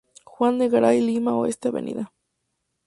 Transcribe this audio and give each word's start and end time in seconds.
Juan 0.23 0.57
de 0.57 0.67
Garay, 0.67 0.99
Lima 0.99 1.37
Oeste, 1.37 1.67
Av. 1.67 2.09